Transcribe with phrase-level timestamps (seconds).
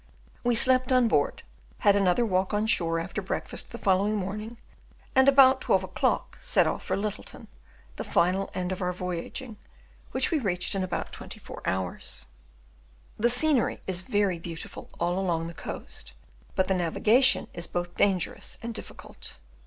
[0.43, 1.43] We slept on board,
[1.77, 4.57] had another walk on shore after breakfast the following morning,
[5.15, 7.47] and about twelve o'clock set off for Lyttleton,
[7.97, 9.57] the final end of our voyaging,
[10.09, 12.25] which we reached in about twenty hours.
[13.19, 16.13] The scenery is very beautiful all along the coast,
[16.55, 19.35] but the navigation is both dangerous and difficult.